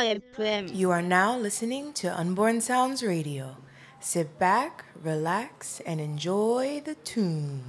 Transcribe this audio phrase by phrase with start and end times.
[0.00, 0.74] FM.
[0.74, 3.56] You are now listening to Unborn Sounds Radio.
[4.00, 7.60] Sit back, relax, and enjoy the tunes.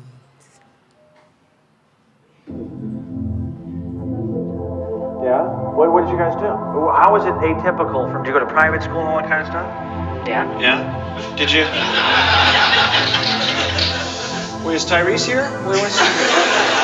[5.24, 5.44] Yeah?
[5.76, 6.48] What, what did you guys do?
[6.48, 9.42] How was it atypical from, did you go to private school and all that kind
[9.42, 10.28] of stuff?
[10.28, 10.60] Yeah.
[10.60, 11.36] Yeah?
[11.36, 11.64] Did you?
[14.66, 15.44] Was Tyrese here?
[15.66, 15.98] Where was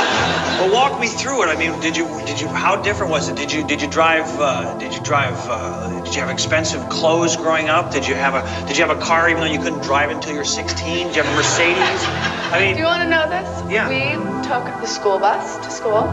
[0.58, 1.50] Well, walk me through it.
[1.50, 3.36] I mean, did you, did you, how different was it?
[3.36, 7.36] Did you, did you drive, uh, did you drive, uh, did you have expensive clothes
[7.36, 7.92] growing up?
[7.92, 10.32] Did you have a, did you have a car even though you couldn't drive until
[10.32, 11.08] you were 16?
[11.08, 11.78] Did you have a Mercedes?
[11.78, 13.72] I mean, Do you want to know this?
[13.72, 13.88] Yeah.
[13.88, 14.16] We
[14.48, 16.04] took the school bus to school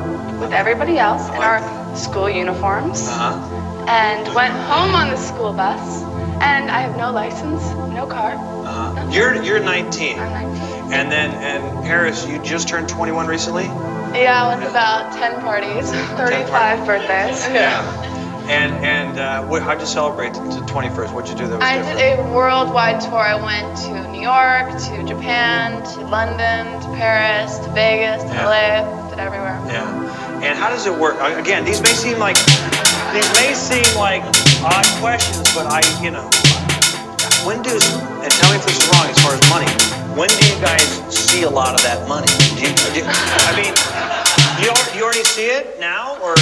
[0.41, 6.03] with everybody else in our school uniforms uh-huh, and went home on the school bus.
[6.43, 7.63] And I have no license,
[7.95, 8.35] no car.
[8.35, 9.11] uh-huh.
[9.11, 10.19] You're, you're 19.
[10.19, 10.93] I'm 19.
[10.93, 13.71] And then, and Paris, you just turned 21 recently?
[14.15, 17.47] Yeah, I went to about 10 parties, 35 birthdays.
[17.49, 17.83] Yeah.
[18.45, 21.13] And and uh, what, how'd you celebrate the 21st?
[21.15, 21.99] What'd you do that was I different?
[21.99, 23.17] did a worldwide tour.
[23.19, 28.45] I went to New York, to Japan, to London, to Paris, to Vegas, to Yeah.
[28.45, 29.57] LA, did everywhere.
[29.67, 30.45] Yeah.
[30.45, 31.17] And how does it work?
[31.41, 32.37] Again, these may seem like
[33.17, 34.23] these may seem like
[34.61, 36.29] odd questions, but I, you know,
[37.49, 37.81] when does
[38.23, 40.04] and tell me if this is wrong as far as money.
[40.15, 42.31] When do you guys see a lot of that money?
[42.55, 43.75] You, do, I mean,
[44.63, 46.37] you you already see it now, or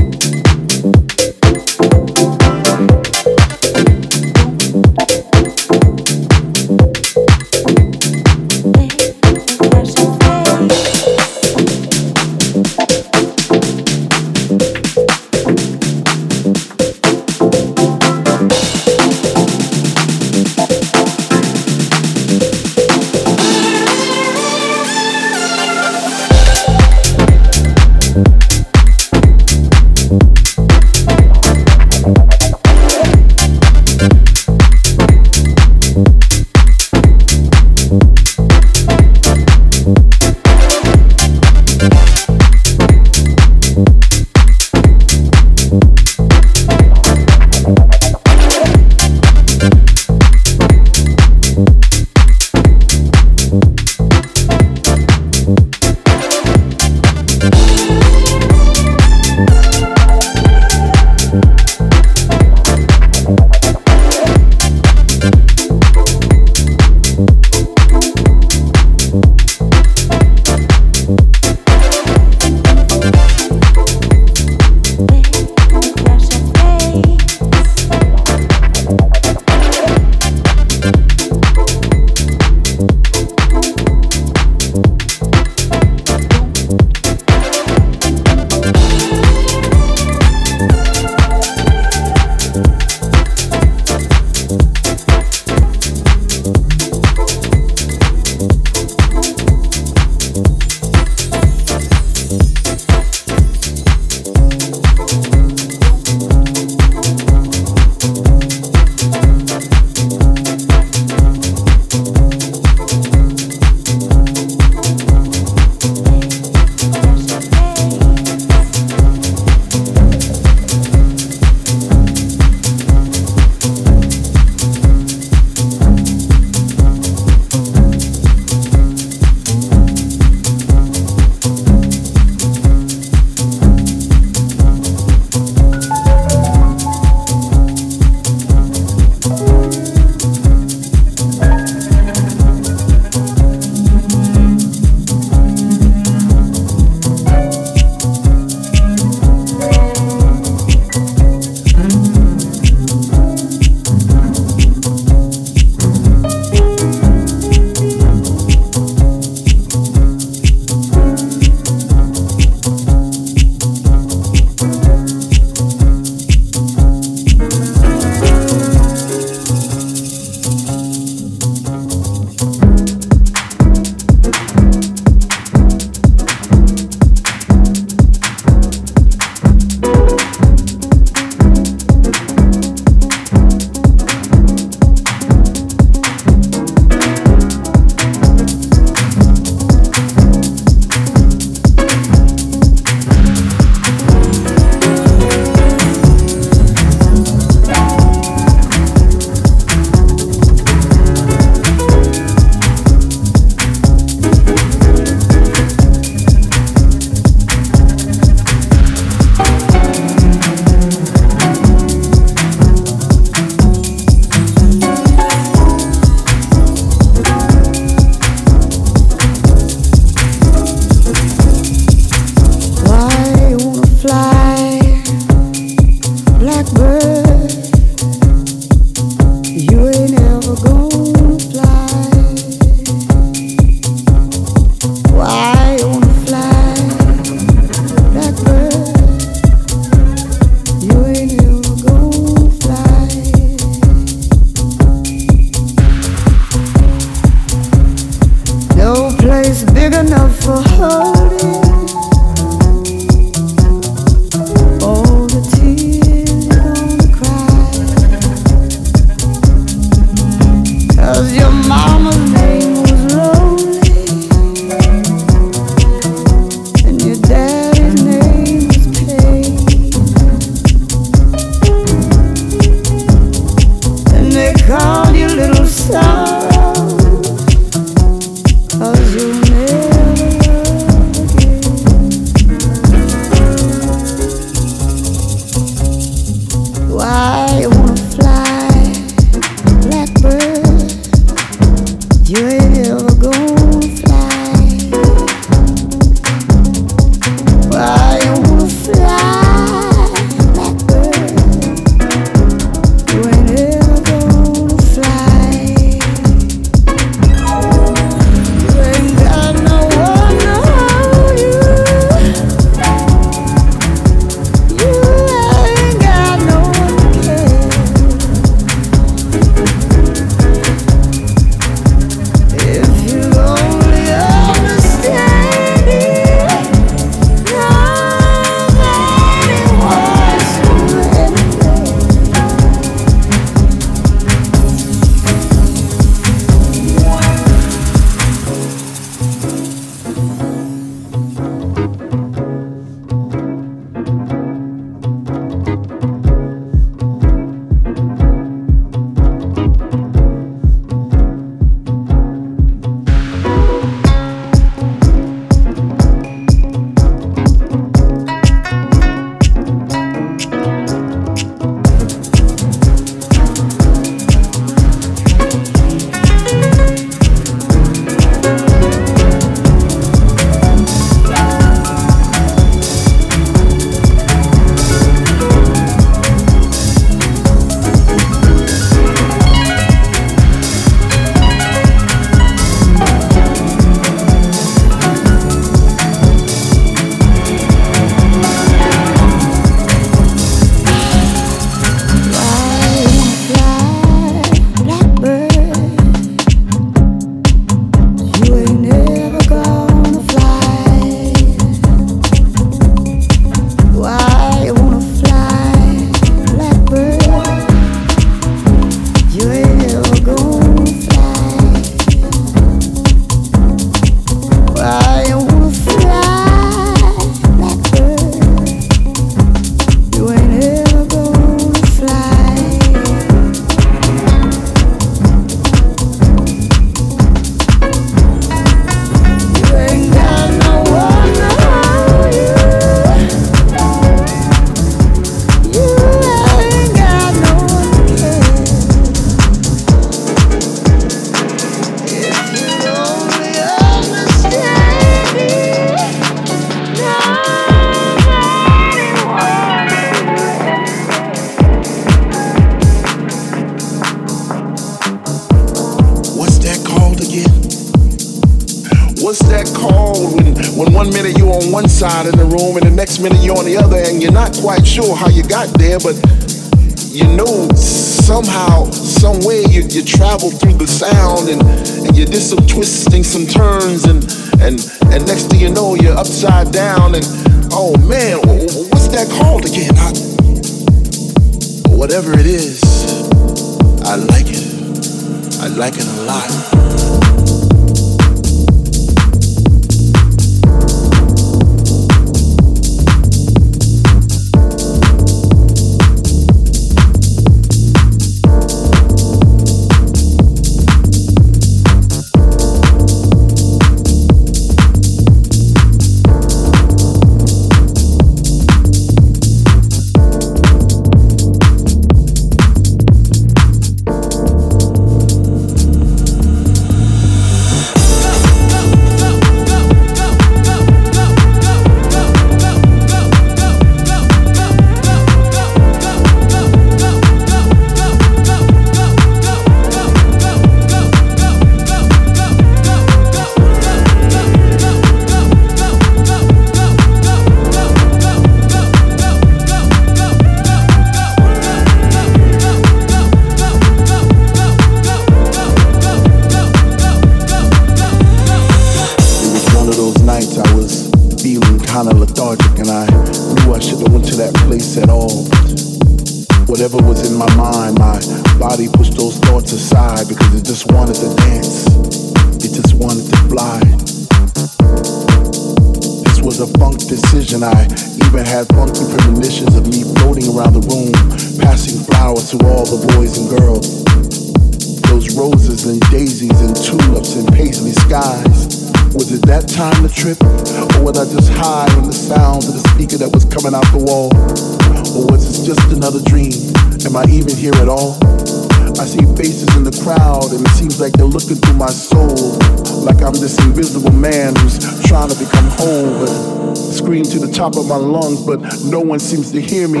[597.06, 600.00] scream to the top of my lungs, but no one seems to hear me.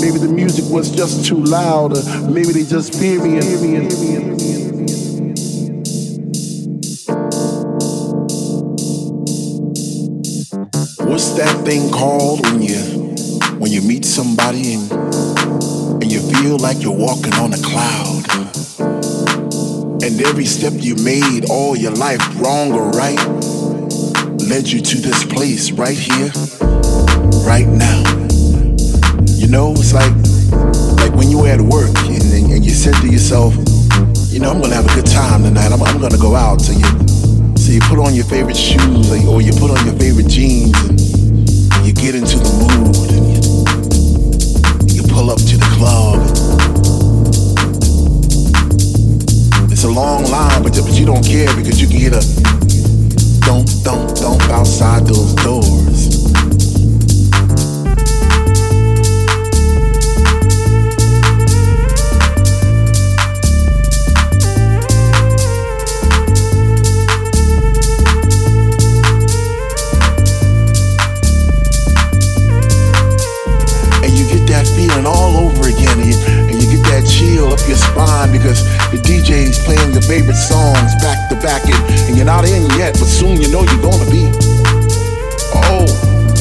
[0.00, 3.60] Maybe the music was just too loud, or maybe they just fear me and hear
[3.76, 3.92] and.
[3.92, 4.40] And.
[11.10, 12.80] What's that thing called when you
[13.60, 14.90] when you meet somebody and
[16.00, 18.24] and you feel like you're walking on a cloud?
[20.02, 23.20] And every step you made all your life, wrong or right,
[24.50, 26.26] led you to this place right here,
[27.46, 28.02] right now.
[29.38, 30.10] You know, it's like
[30.98, 33.54] like when you were at work and, and you said to yourself,
[34.26, 35.70] you know, I'm gonna have a good time tonight.
[35.70, 36.60] I'm, I'm gonna go out.
[36.60, 36.82] So you
[37.56, 41.86] so you put on your favorite shoes or you put on your favorite jeans and
[41.86, 43.38] you get into the mood and you,
[44.98, 46.26] you pull up to the club.
[49.70, 52.39] It's a long line, but, but you don't care because you can the thump,
[54.20, 56.19] don't bounce out those.
[78.90, 82.94] The DJ's playing your favorite songs back to back and, and you're not in yet,
[82.94, 84.26] but soon you know you're gonna be.
[85.54, 85.86] Oh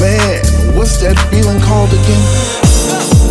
[0.01, 0.41] man,
[0.75, 3.28] what's that feeling called again?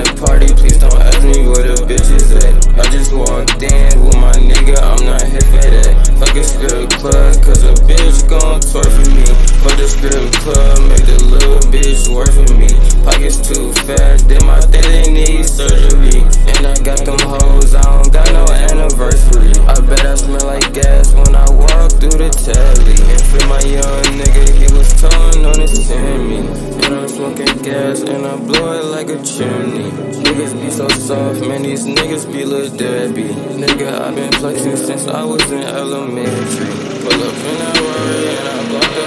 [0.00, 2.54] In party, please don't ask me where the bitch is at.
[2.80, 5.92] I just walked in with my nigga, I'm not here for that.
[6.18, 9.26] Fuck a strip club, cause a bitch gon' for me.
[9.60, 12.72] Fuck the strip club, make the little bitch work for me.
[13.04, 16.24] Pockets too fast, then my thing, they need surgery.
[16.56, 19.52] And I got them hoes, I don't got no anniversary.
[19.68, 22.96] I bet I smell like gas when I walk through the telly.
[23.12, 26.40] And for my young nigga, he was towing on his semi.
[26.84, 30.13] And I'm smoking gas and I blow it like a chimney.
[30.14, 33.34] Niggas be so soft, man, these niggas be little Debbie.
[33.58, 36.66] Nigga, i been flexing since I was in elementary.
[37.02, 39.04] Pull up in that Rari and I block the.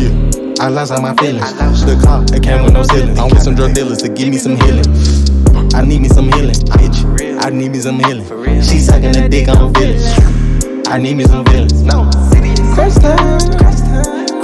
[0.00, 1.52] Yeah, I lost all my feelings.
[1.84, 3.18] The car, it came with no ceilings.
[3.18, 4.86] I'm with some drug dealers to give me some healing.
[5.74, 7.04] I need me some healing, bitch.
[7.42, 8.26] I need me some healing.
[8.62, 10.00] She sucking the dick, I'm feeling.
[10.86, 11.82] I need me some feelings.
[11.82, 12.08] No.
[12.74, 13.40] Crush time,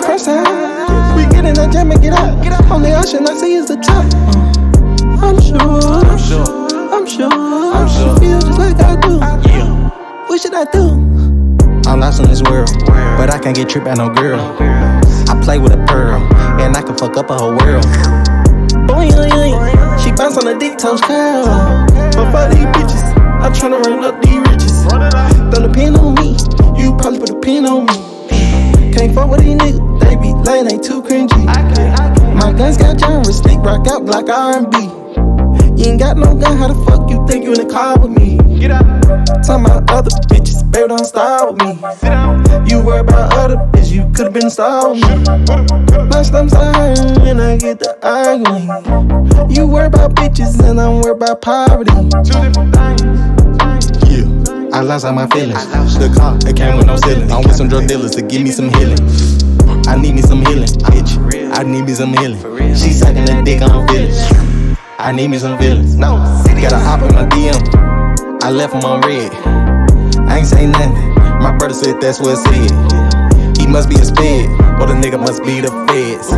[0.01, 1.17] crush time.
[1.17, 2.71] We get in the jam and get up.
[2.71, 4.46] Only option I see is the top.
[5.27, 6.47] I'm sure, I'm sure,
[6.95, 8.17] I'm sure, I'm sure.
[8.21, 9.19] Feel just like I do.
[9.51, 9.67] Yeah.
[10.29, 11.03] What should I do?
[11.91, 12.71] I'm lost in this world,
[13.19, 14.39] but I can't get tripped by no girl.
[15.29, 16.23] I play with a pearl,
[16.61, 17.85] and I can fuck up a whole world.
[18.87, 19.99] Boing, boing.
[19.99, 21.45] She bounce on the dick toes curl.
[22.15, 23.03] But for these bitches,
[23.43, 24.83] I'm tryna run up these riches.
[24.87, 26.37] Throw the pin on me,
[26.81, 28.93] you probably put a pin on me.
[28.95, 31.47] Can't fuck with these niggas, they be lame, they too cringy.
[32.37, 35.06] My guns got genres, stick rock out like R&B.
[35.77, 38.11] You ain't got no gun, how the fuck you think you in the car with
[38.11, 38.39] me?
[38.59, 38.85] Get out.
[39.45, 41.75] Talking about other bitches, baby, don't start with me.
[41.97, 42.67] Sit down.
[42.67, 45.09] You worry about other bitches, you could've been star with me.
[46.09, 49.51] My stomach's iron when I get the arguing.
[49.51, 51.93] You worry about bitches and I'm worried about poverty.
[51.93, 53.03] Two different things.
[54.09, 55.63] Yeah, I lost all my feelings.
[55.99, 57.31] The car, it came with no ceilings.
[57.31, 58.99] I'm with some drug dealers to give me some healing.
[59.87, 61.53] I need me some healing, bitch.
[61.53, 62.41] I need me some healing.
[62.75, 64.56] She sucking the dick, I'm feeling.
[64.99, 65.97] I need me some feelings.
[65.97, 66.17] No,
[66.47, 68.43] City got a hop in my DM.
[68.43, 69.31] I left him on red.
[70.27, 71.15] I ain't say nothing.
[71.43, 73.59] My brother said that's what it said.
[73.59, 74.49] He must be a sped,
[74.81, 76.33] or the nigga must be the feds.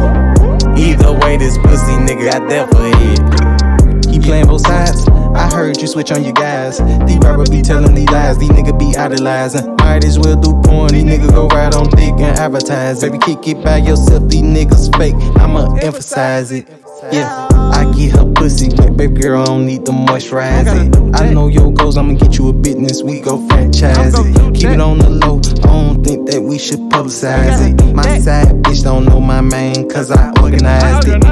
[0.78, 4.12] Either way, this pussy nigga got that for head.
[4.12, 5.06] He playing both sides.
[5.08, 6.78] I heard you switch on your guys.
[7.06, 8.38] These rappers be telling these lies.
[8.38, 9.76] These niggas be idolizing.
[9.76, 10.92] Might as well do porn.
[10.92, 13.02] These niggas go right on dick and advertise.
[13.02, 14.28] Baby, kick it by yourself.
[14.28, 15.14] These niggas fake.
[15.40, 16.68] I'ma emphasize it.
[17.12, 17.47] Yeah.
[17.78, 21.14] I get her pussy wet, baby girl, I don't need to moisturize it.
[21.14, 24.54] I know your goals, I'ma get you a business, we go franchise it.
[24.54, 27.94] Keep it on the low, I don't think that we should publicize it.
[27.94, 31.22] My side bitch don't know my main, cause I organized it.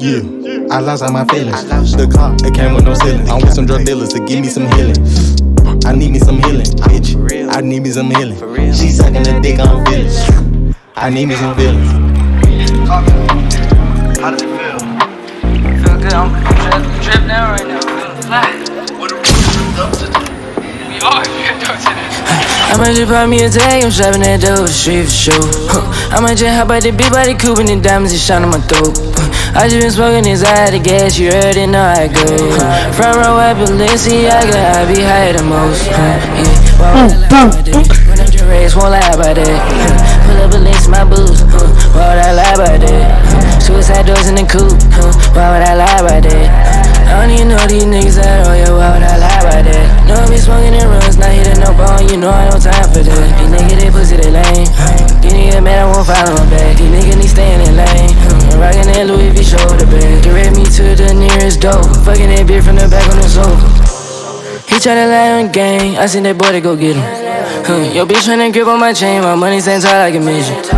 [0.00, 1.62] Yeah, I lost all my feelings.
[1.92, 3.28] The car, it came with no ceiling.
[3.28, 4.96] I'm with some drug dealers to give me some healing.
[5.84, 7.14] I need me some healing, bitch.
[7.54, 8.72] I need me some healing.
[8.72, 10.74] She sucking the dick, I'm feeling.
[10.96, 11.92] I need me some feelings.
[16.18, 17.78] I'm drip, drip down right now.
[17.78, 18.50] Feeling fly.
[18.98, 19.30] What are we
[19.78, 20.10] up to?
[20.90, 22.10] We are drip up today.
[22.68, 25.46] I might just buy me a tag, I'm strapping that dope, street for sure.
[25.70, 25.86] Huh.
[26.10, 28.58] I might just hop out the big body coupe and the diamonds is shining my
[28.66, 28.98] throat.
[29.14, 29.62] Huh.
[29.62, 32.26] I just been smoking this eye the gas, you already know how it go.
[32.26, 32.90] Huh.
[32.98, 35.86] Front row at Balenciaga, I be higher than most.
[35.86, 36.18] Huh.
[36.34, 36.82] Yeah.
[36.82, 37.94] Why would I lie about that?
[38.10, 40.17] When I'm race, won't lie about that.
[40.38, 41.42] Up a link to my boots,
[41.92, 43.62] why would I lie about that?
[43.62, 44.78] Suicide doors in the coupe,
[45.34, 46.46] why would I lie about that?
[47.10, 49.86] I don't even know these niggas at all, yeah, why would I lie about that?
[50.06, 52.86] No, I be smoking in runs, not hitting no bone, you know I don't time
[52.86, 53.28] for that.
[53.34, 54.68] These niggas, they pussy, they lame.
[55.20, 56.78] These niggas mad, I won't follow them back.
[56.78, 58.14] These niggas need staying in lane.
[58.54, 60.22] I'm rockin' that Louis V shoulder bag.
[60.22, 61.82] Direct me to the nearest door.
[62.06, 63.68] Fucking that bitch from the back on the sofa.
[64.70, 67.27] He tryna lie on gang, I seen that boy to go get him.
[67.68, 67.84] Huh.
[67.92, 70.72] Yo, bitch tryna grip on my chain, my money stands tall like a midget.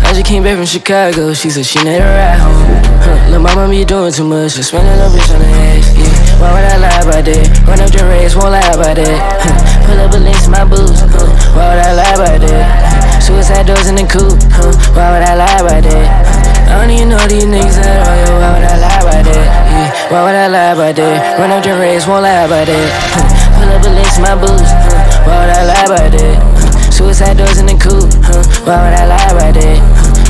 [0.00, 2.56] I just came back from Chicago, she said she need a ride home.
[3.04, 3.36] Huh.
[3.36, 5.92] Lil' mama be doing too much, just spending a bitch on the ass.
[5.92, 6.40] Yeah.
[6.40, 7.44] Why would I lie about that?
[7.68, 9.12] Run up the race, won't lie about that.
[9.44, 9.60] Huh.
[9.84, 11.28] Pull up a link to my boots, huh.
[11.52, 13.20] why would I lie about that?
[13.20, 14.72] Suicide doors in the coupe, huh.
[14.96, 16.08] why would I lie about that?
[16.64, 19.46] I don't even know these niggas at all, yo, why would I lie about that?
[19.68, 19.92] Yeah.
[20.08, 21.36] Why would I lie about that?
[21.36, 22.88] Run up the race, won't lie about that.
[23.12, 23.60] Huh.
[23.60, 24.95] Pull up a link to my boots, huh.
[25.26, 26.92] Why would I lie about that?
[26.92, 28.42] Suicide doors in the coupe, huh.
[28.64, 29.78] why would I lie about that?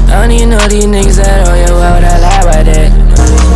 [0.09, 3.55] I don't even know these niggas at all, yo, why would I lie about that?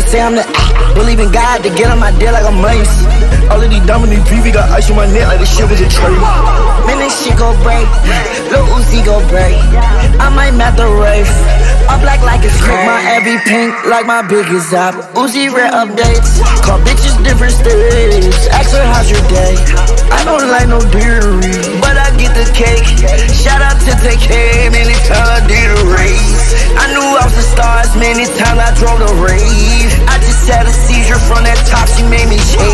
[0.00, 0.44] To say I'm the
[0.94, 2.90] Believe in God, to get on my deal like I'm Mace.
[3.46, 5.86] All of these Dominic PV got ice on my neck like this shit was a
[5.86, 6.18] trade.
[6.86, 7.86] Man, this shit go break.
[8.50, 9.54] Lil Uzi go break.
[10.18, 11.30] I might map the rave.
[11.86, 12.86] All black like it's crazy.
[12.86, 14.94] My every pink like my biggest app.
[15.14, 16.42] Uzi rare updates.
[16.66, 18.34] Call bitches different stages.
[18.50, 19.54] Ask her how's your day.
[20.10, 21.94] I don't like no dairy, but
[22.40, 22.88] the cake.
[23.36, 26.56] Shout out to TK, many times I did a race.
[26.72, 29.92] I knew I was the stars, many times I drove the rave.
[30.08, 32.64] I just had a seizure from that top, she made me shake.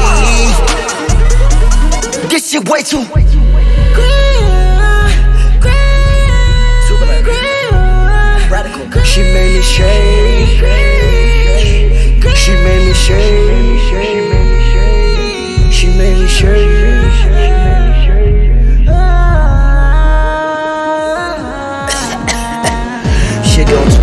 [2.31, 3.03] This shit way too.
[9.05, 10.61] She made me shake.
[12.37, 13.87] She made me shake.
[15.73, 17.56] She made me shake.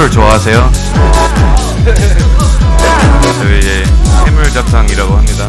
[0.00, 0.72] 해물 좋아하세요?
[3.38, 3.84] 저희의
[4.24, 5.46] 해물 잡탕이라고 합니다.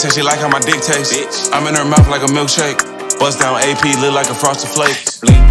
[0.00, 1.52] Bitch said she like how my dick tastes.
[1.52, 2.80] I'm in her mouth like a milkshake.
[3.20, 4.96] Bust down AP, look like a frosted flake.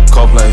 [0.09, 0.49] Coldplay.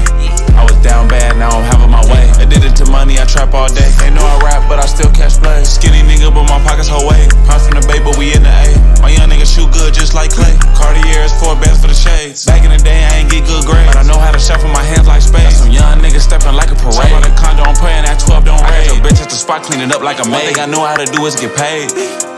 [0.53, 2.29] I was down bad, now I'm having my way.
[2.37, 3.89] Addicted to money, I trap all day.
[4.05, 5.65] Ain't know I rap, but I still catch play.
[5.65, 7.25] Skinny nigga, but my pockets whole way.
[7.49, 8.77] Pounds from the bay, but we in the A.
[9.01, 10.53] My young nigga shoot good just like Clay.
[10.77, 12.45] Cartier is four bands for the shades.
[12.45, 13.89] Back in the day, I ain't get good grades.
[13.89, 15.57] But I know how to shuffle my hands like spades.
[15.57, 17.01] Got some young niggas stepping like a parade.
[17.01, 18.69] Jump on the condo, I'm praying that 12 don't raid.
[18.69, 20.37] I got your bitch at the spot cleaning up like a maid.
[20.37, 21.89] One thing I know how to do is get paid.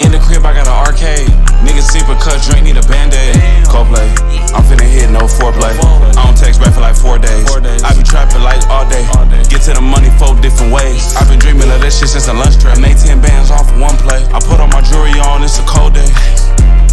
[0.06, 1.47] In the crib, I got an arcade.
[1.68, 3.36] Niggas sip a cut drink, need a band-aid.
[3.68, 4.08] Coldplay.
[4.56, 5.76] I'm finna hit no foreplay.
[6.16, 7.44] I don't text back for like four days.
[7.84, 9.04] I be trapping like all day.
[9.52, 11.12] Get to the money four different ways.
[11.20, 12.56] i been dreaming of this shit since a lunch.
[12.64, 14.24] I made 10 bands off of one play.
[14.32, 16.08] I put all my jewelry on, it's a cold day.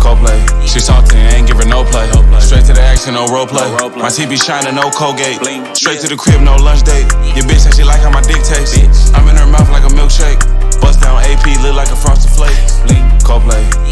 [0.03, 0.36] Coldplay.
[0.67, 2.11] She salty, ain't her no play.
[2.43, 3.65] Straight to the action, action, no role play.
[3.95, 5.39] My TV shining, no Colgate.
[5.71, 7.07] Straight to the crib, no lunch date.
[7.32, 9.09] Your bitch said she like how my dick tastes.
[9.15, 10.43] I'm in her mouth like a milkshake.
[10.82, 12.59] Bust down AP, look like a frosted flake.
[13.23, 13.84] Coldplay.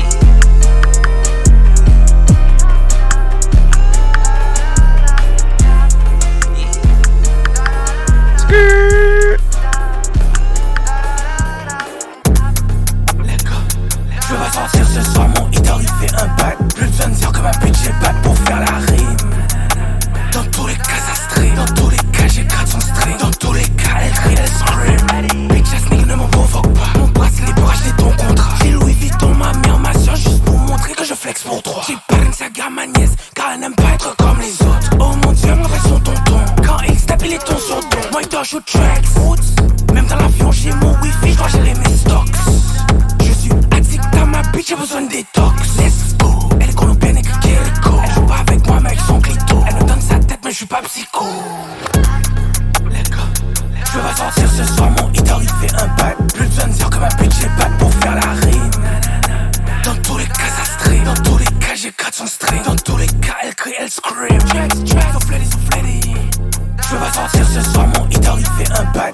[67.13, 69.13] Sortir ce soir, mon hit il fait un bac.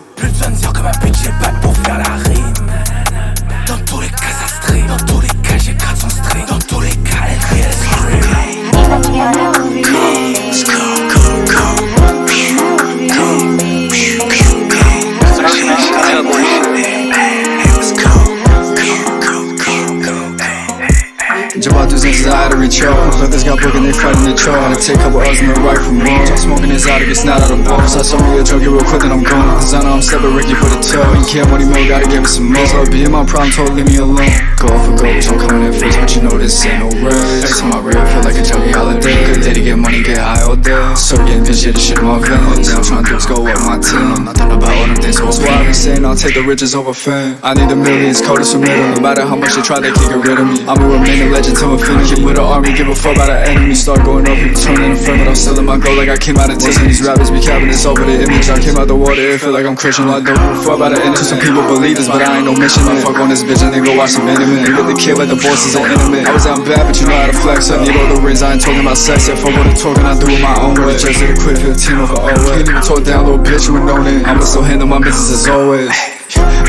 [24.80, 26.23] The a take couple L's and right from wrong.
[26.38, 27.95] Smoking this out, it gets not out of balls.
[27.95, 29.59] I saw me a get real quick, then I'm gone.
[29.59, 31.03] Know I'm stepping Ricky for the toe.
[31.19, 32.86] You can't money more, gotta give me some more.
[32.88, 34.23] Be in my problem, told leave me alone.
[34.59, 37.43] Go for gold, I'm coming in first, but you know this ain't no race.
[37.43, 39.19] Every time I real, feel like a junkie holiday.
[39.27, 40.95] Good day to get money, get high all day.
[40.95, 42.71] So getting bitch, yeah, this shit my veins.
[42.71, 44.23] I'm trying to go up my team.
[44.23, 46.75] Not Nothing about all them things, so that's why I'm saying I'll take the riches
[46.75, 47.36] over fame.
[47.43, 48.95] I need the millions, cold as a middle.
[48.95, 50.63] No matter how much they try, they can't get rid of me.
[50.67, 52.23] I'ma remain a legend till infinity.
[52.23, 53.73] With an army, give a fuck about the enemy.
[53.73, 56.17] Start going up, people turning in front, but I'm still in my goal like I
[56.17, 56.93] came out of Disney.
[56.93, 58.49] These rappers be capping this over the image.
[58.49, 60.05] I came out the water, it feel like I'm Christian.
[60.09, 61.17] I don't fuck about the enemy.
[61.17, 62.86] Some people believe this, but I ain't no mission.
[62.86, 64.61] I fuck on this bitch and then go watch some anime.
[64.61, 66.30] And get the kid like the is an intimate.
[66.30, 67.72] I was out bad, but you know how to flex.
[67.74, 69.28] I need all the rings, I ain't talking about sex.
[69.28, 70.93] If I wanna talk, and I do it my own way.
[70.93, 72.38] Just did a quick 15 over 08.
[72.38, 74.28] Can't even talk down, little bitch, you know that.
[74.28, 75.89] I'ma still handle my business as always.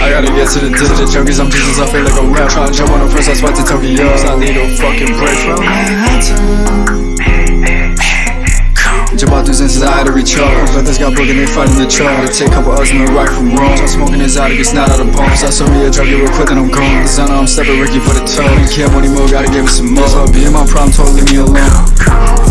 [0.01, 2.73] I gotta get to the digital junkies, I'm Jesus, I feel like a rap Tryna
[2.73, 5.61] jump on the first, I spot to Tokyo I need a fucking break from
[6.25, 7.10] Jump
[9.31, 12.91] I had to recharge Brothers got broken, they fighting the charge Take a couple L's
[12.91, 15.45] and then right from wrong I'm smoking this out, it gets not out of bombs
[15.45, 17.07] I saw me a drug, real quick, and I'm gone.
[17.31, 20.09] Know I'm stepping Ricky for the toe can't money more, gotta give me some more.
[20.09, 22.50] So be in my prime, told leave me alone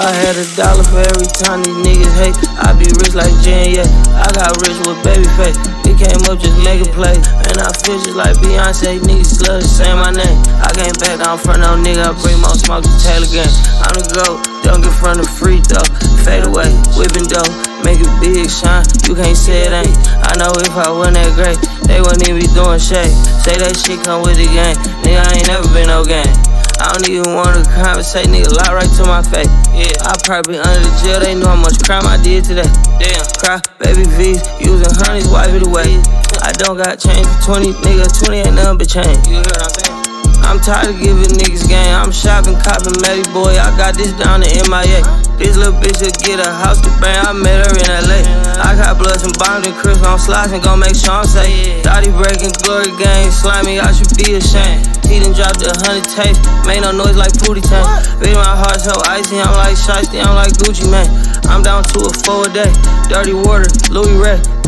[0.00, 2.36] I had a dollar for every time these niggas hate.
[2.56, 3.88] I be rich like Jen, yeah.
[4.16, 5.60] I got rich with baby face.
[5.84, 7.20] He came up just make a play.
[7.20, 10.40] And I feel just like Beyonce, niggas slush say my name.
[10.56, 13.52] I can't back down front no nigga, I bring more smoke to Taylor gang.
[13.84, 15.84] I'm the GOAT, don't get front of free throw.
[16.24, 17.52] Fade away, whipping dough,
[17.84, 18.88] make it big shine.
[19.04, 19.92] You can't say it ain't.
[20.24, 23.12] I know if I wasn't that great, they wouldn't even be doing shade.
[23.44, 26.32] Say that shit come with the game, nigga, I ain't never been no game.
[26.80, 29.52] I don't even wanna conversate, nigga, lie right to my face.
[29.76, 32.68] Yeah, I probably under the jail, they know how much crime I did today.
[32.96, 36.00] Damn, cry, baby V's, using honeys, wipe it away.
[36.40, 39.26] I don't got change for 20, nigga, 20 ain't nothing but change.
[39.28, 39.99] You hear what I'm saying?
[40.46, 41.94] I'm tired of giving niggas game.
[41.94, 43.56] I'm shopping, copping, Melly boy.
[43.58, 45.02] I got this down to MIA.
[45.40, 47.16] This little bitch will get a house to bang.
[47.24, 48.20] I met her in LA.
[48.60, 51.80] I got bloods and bombs and crisp on slides and gon' make sure say.
[51.80, 53.30] Thought he breaking glory gang.
[53.32, 54.84] Slimy, I should be ashamed.
[55.08, 56.38] He done dropped a hundred tapes.
[56.68, 57.88] Made no noise like Pootie Tang.
[58.20, 59.40] Beat my heart so icy.
[59.40, 60.22] I'm like Shiesty.
[60.22, 61.10] I'm like Gucci Mane.
[61.50, 62.70] I'm down to a four a day.
[63.08, 64.59] Dirty water, Louis Ray.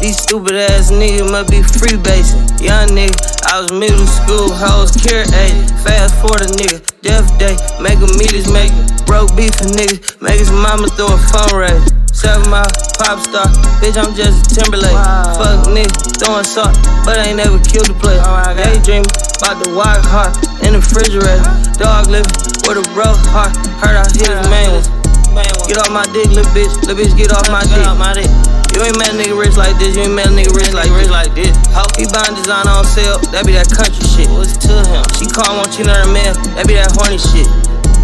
[0.00, 2.44] These stupid ass niggas must be free basing.
[2.60, 3.16] Young nigga,
[3.48, 5.56] I was middle school, hoes care eight.
[5.84, 9.06] Fast forward a nigga, death day, make a meters make it.
[9.06, 11.92] Broke beef for niggas, make his mama throw a phone fundraiser.
[12.14, 12.68] Seven mile
[13.00, 13.48] pop star,
[13.82, 14.94] bitch, I'm just a Timberlake.
[15.34, 15.90] Fuck nigga,
[16.20, 18.22] throwing salt, but I ain't never killed a player.
[18.54, 19.08] Daydreaming
[19.42, 21.42] about the wild heart in the refrigerator.
[21.74, 22.30] Dog living
[22.68, 23.50] with a broke heart,
[23.82, 25.02] heard I hit his one.
[25.66, 28.53] Get off my dick, little bitch, little bitch, get off my dick.
[28.74, 30.90] You ain't met a nigga rich like this, you ain't met a nigga rich like
[30.98, 31.54] rich like this.
[31.94, 34.26] He buying design on sale, that be that country shit.
[34.34, 35.06] What's to him?
[35.14, 37.46] She call, want you a man, that be that horny shit.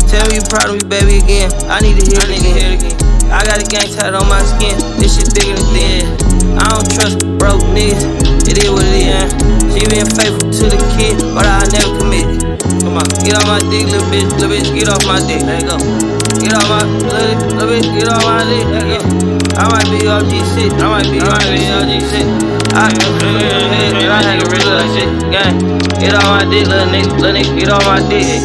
[0.07, 1.51] Tell me you proud of me, baby, again.
[1.66, 2.79] I need to hear it again.
[3.35, 6.07] I got a gang tatted on my skin, this shit bigger than thin.
[6.55, 8.07] I don't trust broke niggas,
[8.47, 9.27] it is what it is.
[9.75, 12.49] She been faithful to the kid, but I never committed.
[12.91, 15.62] Come on, get off my dick, little bitch, little bitch, get off my dick, let
[15.62, 15.78] go.
[16.43, 18.99] Get off my, little, little bitch, get off my dick, let go.
[19.55, 22.26] I might be OG shit, I might be, I might be OG shit.
[22.74, 25.55] I, I had to really like shit, gang.
[26.03, 28.43] Get off my dick, little nigga, little nigga, get off my dick.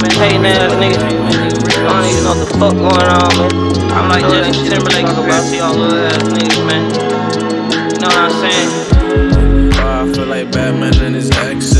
[0.00, 0.96] Man, hating ass nigga.
[0.96, 3.52] I don't even know what the fuck going on, man.
[3.92, 6.88] I'm like Justin Timberlake about to y'all little ass niggas, man.
[7.92, 8.70] You know what I'm saying?
[9.84, 11.79] I feel like Batman and his XX.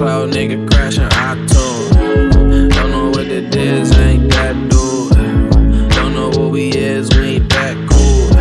[0.00, 2.70] SoundCloud nigga crashing iTunes.
[2.70, 5.90] Don't know what it is, ain't that dude.
[5.90, 8.32] Don't know what we is, we ain't that cool.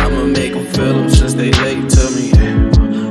[0.00, 2.32] I'ma make them feel them since they late to me.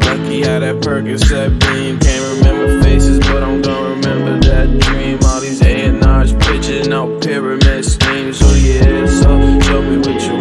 [0.02, 1.98] Lucky how that Percocet beam.
[2.00, 5.20] Can't remember faces, but I'm gonna remember that dream.
[5.24, 8.42] All these A&R's pictures, no pyramid schemes.
[8.42, 10.41] Who you is, so show me what you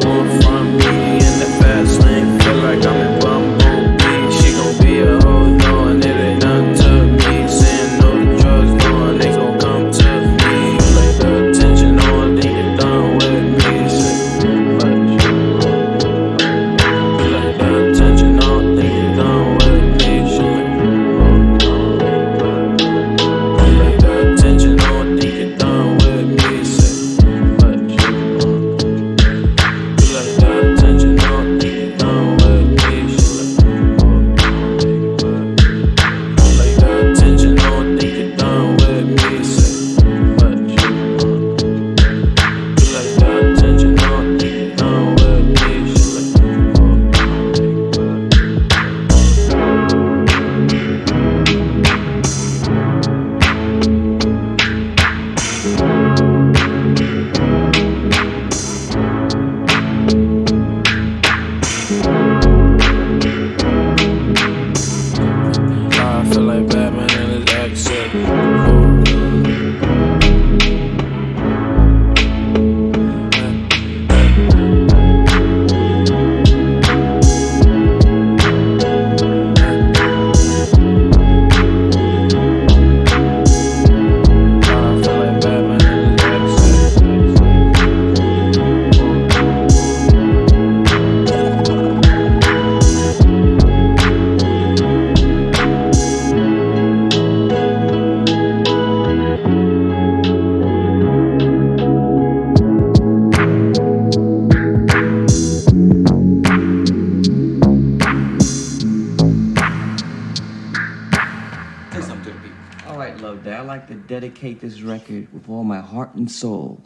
[115.91, 116.81] heart and soul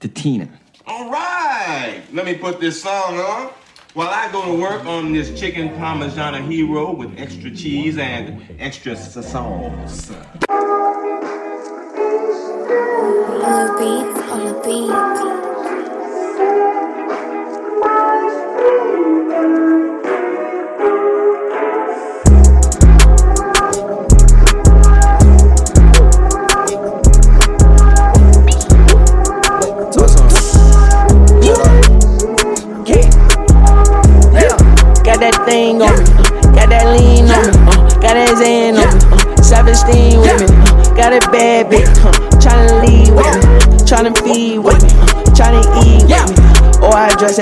[0.00, 0.48] to Tina.
[0.86, 3.52] All right, let me put this song on.
[3.92, 8.96] While I go to work on this chicken parmigiana hero with extra cheese and extra
[8.96, 10.10] sauce.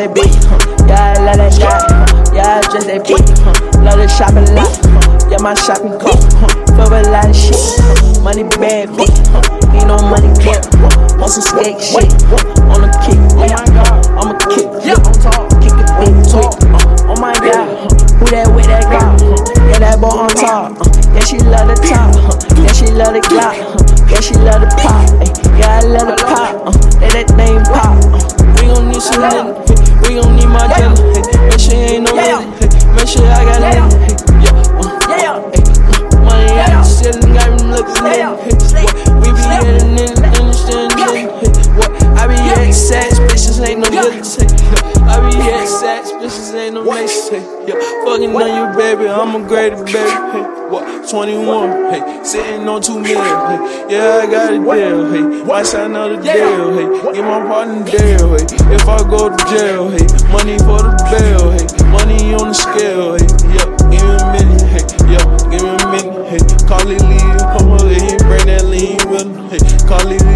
[0.09, 0.89] that bitch.
[0.89, 2.35] Yeah, I love that guy.
[2.35, 3.29] Yeah, I dress that bitch.
[3.85, 4.73] Love the shopping lot.
[5.31, 6.21] Yeah, my shopping cart.
[6.77, 7.59] Fuck a lot of shit.
[8.23, 9.19] Money bad, bitch.
[9.75, 10.65] Ain't no money cap.
[11.19, 12.09] Want some skate shit.
[12.73, 13.19] On the kick.
[13.37, 14.07] Oh my god.
[14.17, 14.69] I'ma kick.
[14.85, 15.49] Yeah, I'm tall.
[15.61, 16.53] Kick it big quick.
[17.09, 17.93] Oh my god.
[18.19, 19.15] Who that with that guy?
[19.71, 20.75] Yeah, that boy on top.
[21.15, 22.15] Yeah, she love the top.
[22.59, 23.57] Yeah, she love the clock.
[24.11, 24.98] Yeah, she love the pop.
[51.09, 55.93] 21, hey, sitting on two mil, hey, yeah, I got a deal, hey, might sign
[55.93, 58.45] another deal, hey, get my partner deal, hey,
[58.75, 63.17] if I go to jail, hey, money for the bail, hey, money on the scale,
[63.17, 63.25] hey,
[63.57, 67.25] yeah, give me a minute, hey, yeah, give me a minute, hey, call it Lee,
[67.57, 70.28] come over here, bring that lean with him, hey, call it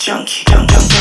[0.00, 0.99] junkie, junkie, junkie.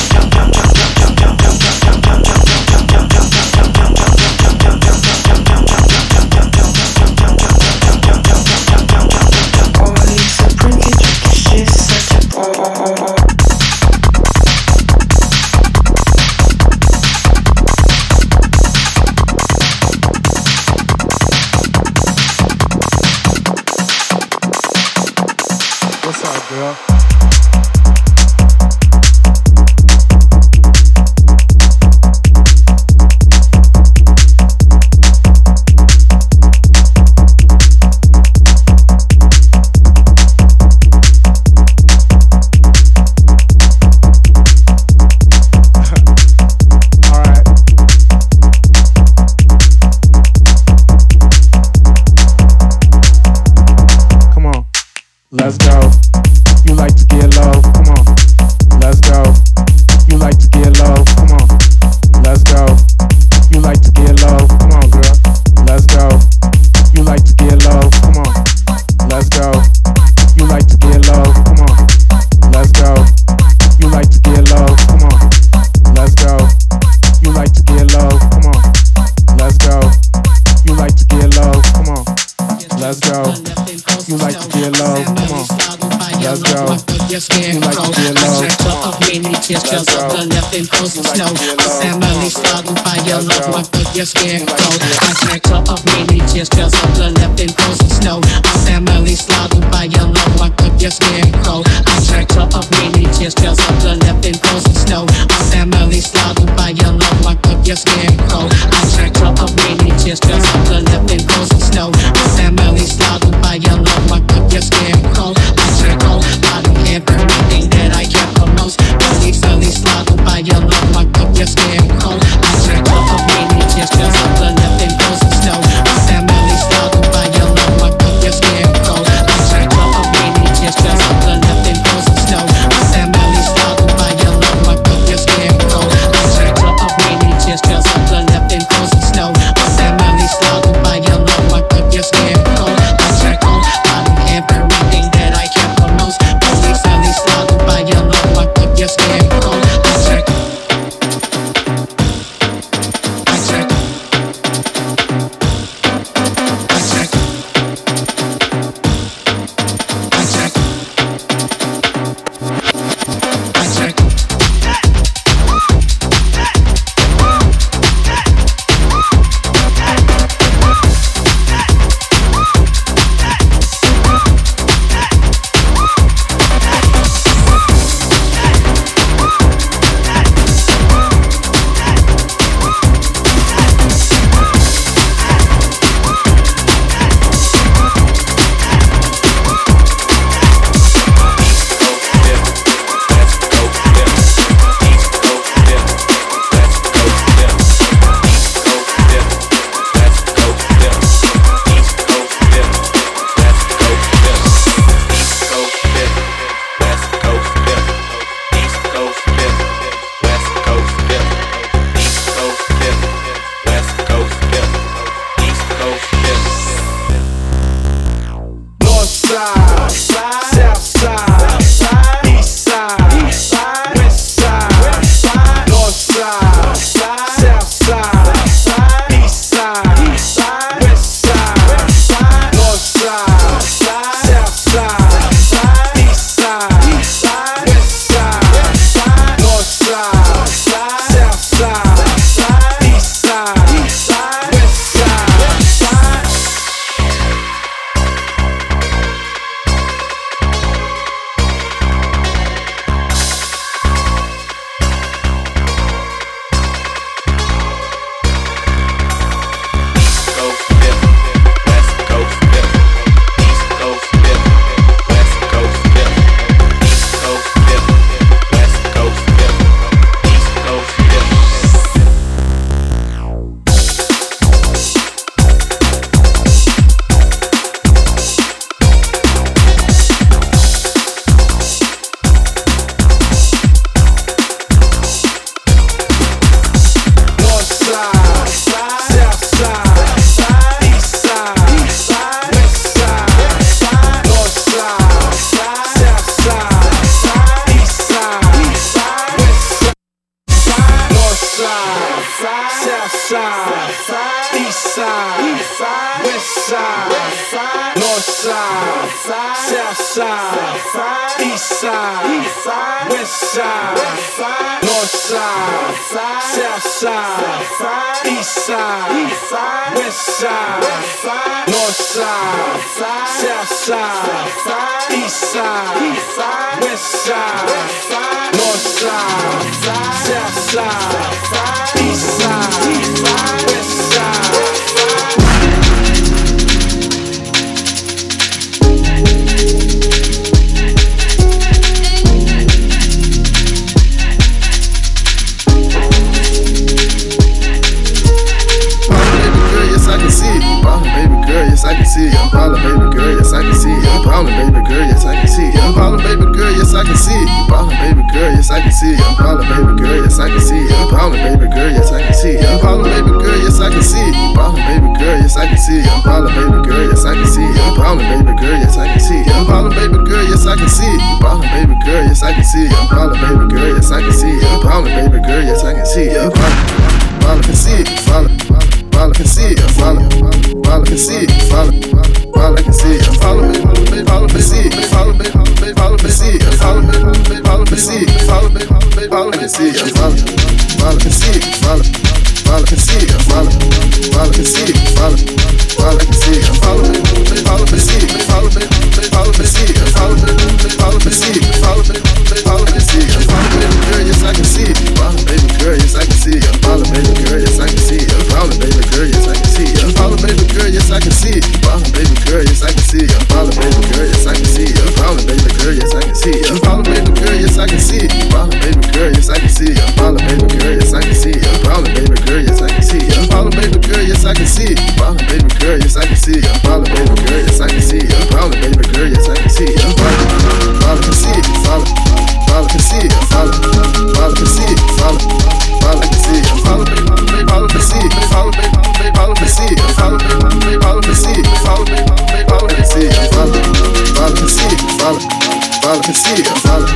[446.82, 447.08] fala,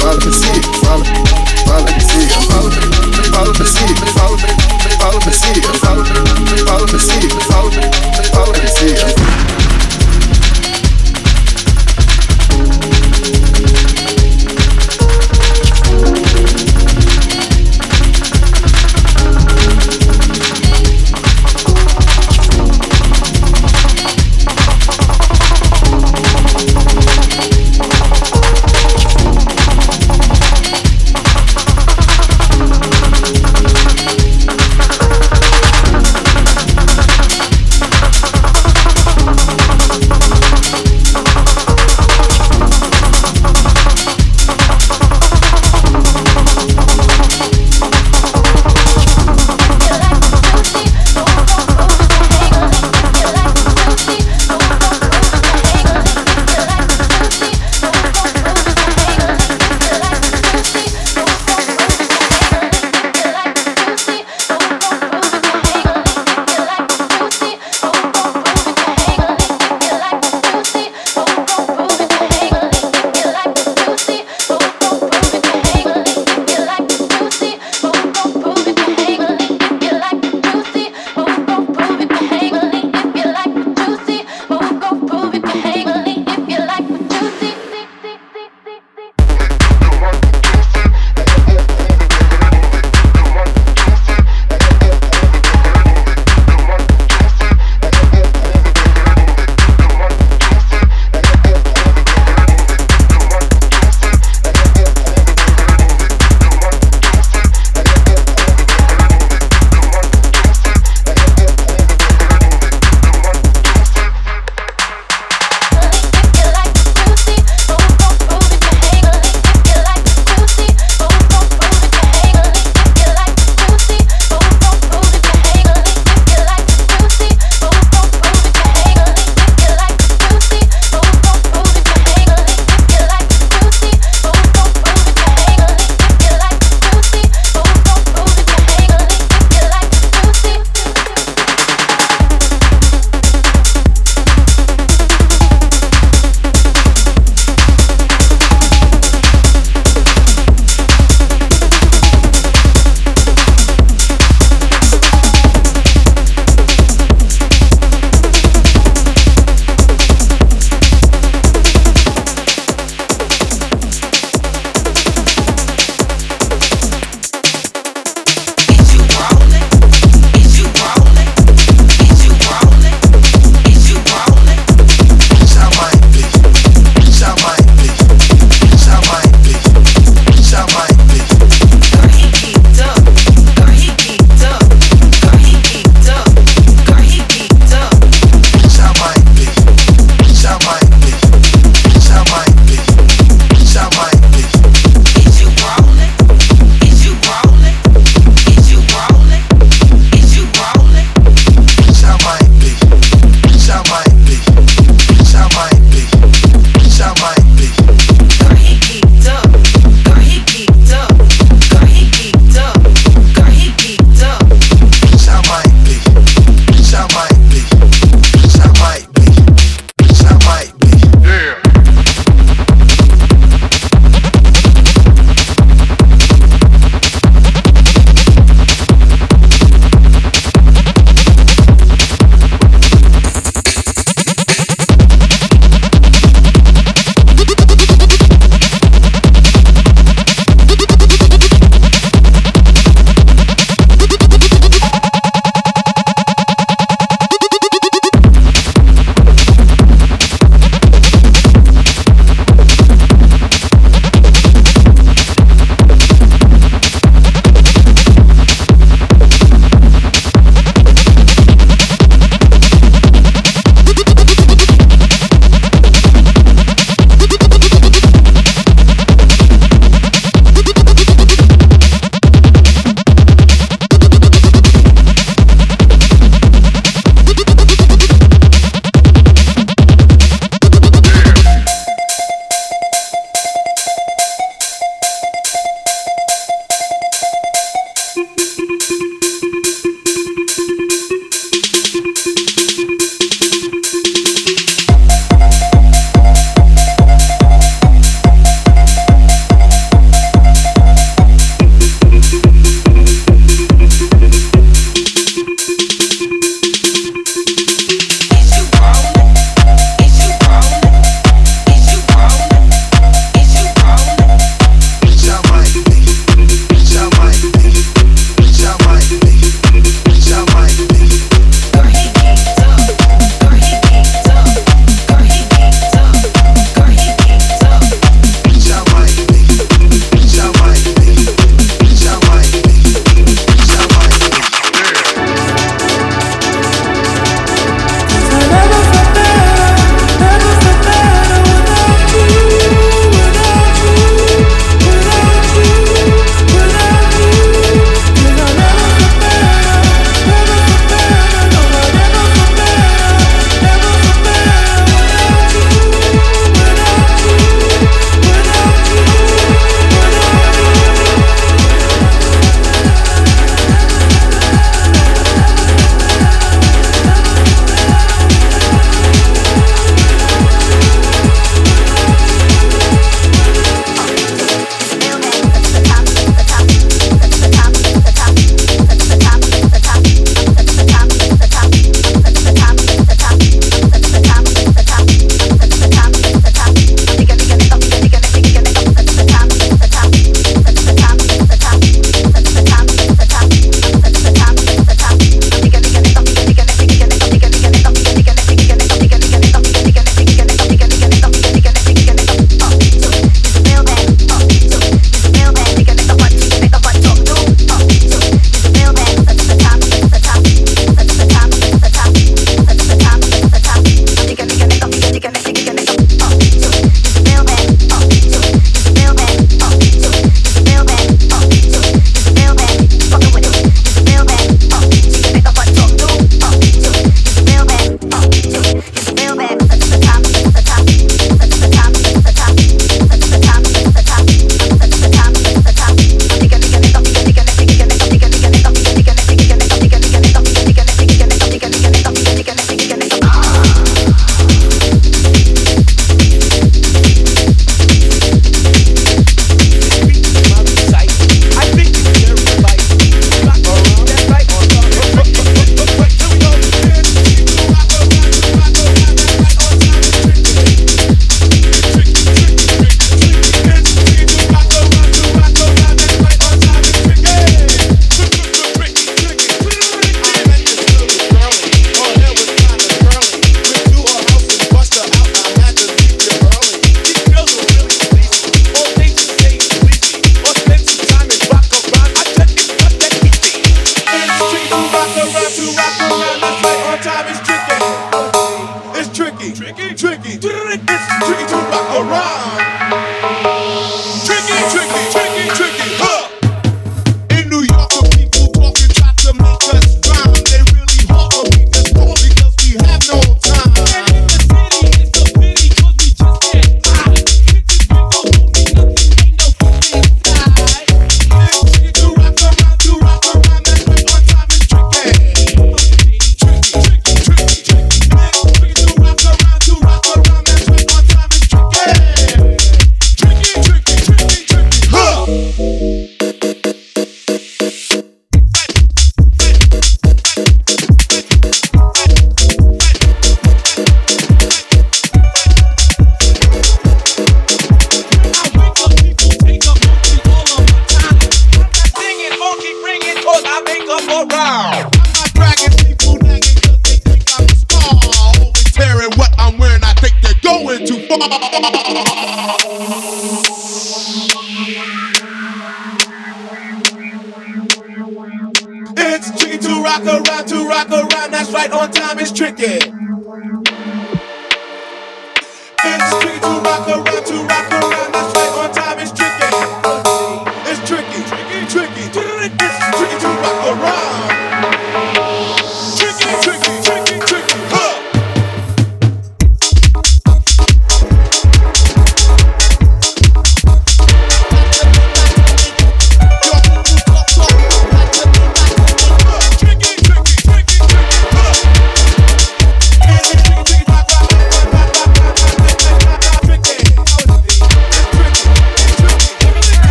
[0.00, 1.04] fala Messias, fala,
[1.66, 2.70] fala Messias, fala,
[3.32, 6.04] fala Messias, fala,
[6.66, 7.72] fala Messias, fala,
[8.32, 9.49] fala Messias.